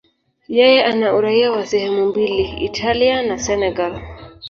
[0.47, 4.01] Yeye ana uraia wa sehemu mbili, Italia na Senegal.